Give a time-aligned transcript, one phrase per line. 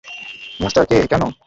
[0.59, 1.23] Master কে কেন?